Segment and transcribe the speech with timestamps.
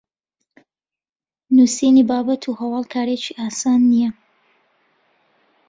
[1.55, 4.09] نوسینی بابەت و هەواڵ کارێکی ئاسان نییە